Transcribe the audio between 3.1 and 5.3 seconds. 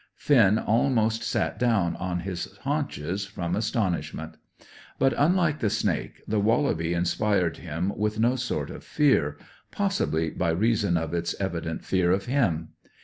from astonishment. But,